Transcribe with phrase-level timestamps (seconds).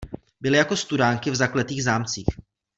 [0.41, 2.25] Byly jako studánky v zakletých zámcích.